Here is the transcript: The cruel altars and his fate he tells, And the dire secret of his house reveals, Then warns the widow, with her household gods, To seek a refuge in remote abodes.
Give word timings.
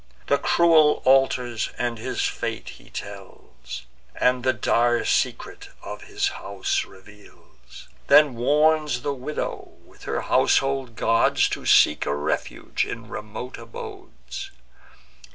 The 0.25 0.39
cruel 0.39 1.03
altars 1.05 1.69
and 1.77 1.99
his 1.99 2.23
fate 2.23 2.69
he 2.69 2.89
tells, 2.89 3.83
And 4.15 4.43
the 4.43 4.51
dire 4.51 5.05
secret 5.05 5.69
of 5.83 6.01
his 6.05 6.29
house 6.29 6.85
reveals, 6.85 7.87
Then 8.07 8.33
warns 8.33 9.03
the 9.03 9.13
widow, 9.13 9.73
with 9.85 10.05
her 10.05 10.21
household 10.21 10.95
gods, 10.95 11.47
To 11.49 11.67
seek 11.67 12.07
a 12.07 12.15
refuge 12.15 12.83
in 12.83 13.09
remote 13.09 13.59
abodes. 13.59 14.49